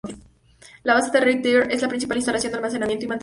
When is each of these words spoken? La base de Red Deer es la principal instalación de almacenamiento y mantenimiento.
La 0.81 0.95
base 0.95 1.11
de 1.11 1.19
Red 1.21 1.43
Deer 1.43 1.67
es 1.71 1.83
la 1.83 1.87
principal 1.87 2.17
instalación 2.17 2.51
de 2.51 2.55
almacenamiento 2.57 3.05
y 3.05 3.07
mantenimiento. 3.07 3.19